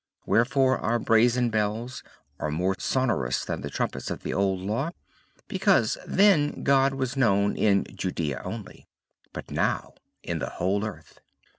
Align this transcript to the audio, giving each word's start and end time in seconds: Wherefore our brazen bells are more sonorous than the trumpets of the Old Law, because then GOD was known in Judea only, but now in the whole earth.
Wherefore 0.25 0.79
our 0.79 0.97
brazen 0.97 1.51
bells 1.51 2.01
are 2.39 2.49
more 2.49 2.75
sonorous 2.79 3.45
than 3.45 3.61
the 3.61 3.69
trumpets 3.69 4.09
of 4.09 4.23
the 4.23 4.33
Old 4.33 4.59
Law, 4.59 4.89
because 5.47 5.95
then 6.07 6.63
GOD 6.63 6.95
was 6.95 7.15
known 7.15 7.55
in 7.55 7.83
Judea 7.93 8.41
only, 8.43 8.87
but 9.31 9.51
now 9.51 9.93
in 10.23 10.39
the 10.39 10.49
whole 10.49 10.83
earth. 10.83 11.19